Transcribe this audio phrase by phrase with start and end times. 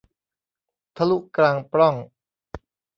[0.95, 1.95] ทะลุกลางปล้อง